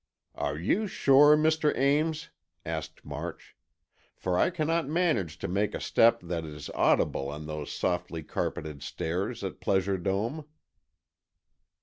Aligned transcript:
"Are 0.33 0.57
you 0.57 0.87
sure, 0.87 1.37
Mr. 1.37 1.77
Ames?" 1.77 2.31
asked 2.65 3.05
March. 3.05 3.55
"For 4.15 4.35
I 4.35 4.49
cannot 4.49 4.87
manage 4.87 5.37
to 5.37 5.47
make 5.47 5.75
a 5.75 5.79
step 5.79 6.21
that 6.21 6.43
is 6.43 6.71
audible 6.71 7.29
on 7.29 7.45
those 7.45 7.71
softly 7.71 8.23
carpeted 8.23 8.81
stairs 8.81 9.43
at 9.43 9.59
Pleasure 9.61 9.99
Dome." 9.99 10.45